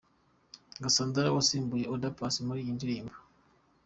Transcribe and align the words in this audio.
Cassandra 0.81 1.35
wasimbuye 1.35 1.85
Oda 1.93 2.09
Paccy 2.17 2.39
muri 2.47 2.59
iyi 2.63 2.77
ndirimbo. 2.77 3.15